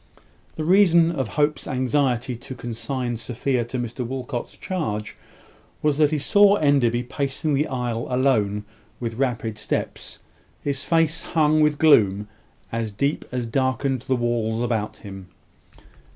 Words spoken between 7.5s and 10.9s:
the aisle alone with rapid steps, his